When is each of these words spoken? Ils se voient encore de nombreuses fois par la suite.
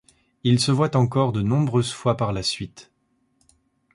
Ils 0.43 0.59
se 0.59 0.71
voient 0.71 0.95
encore 0.97 1.31
de 1.31 1.43
nombreuses 1.43 1.91
fois 1.93 2.17
par 2.17 2.33
la 2.33 2.41
suite. 2.41 2.89